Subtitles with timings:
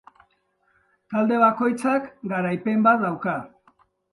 [1.13, 3.37] Talde bakoitzak garaipen bat dauka.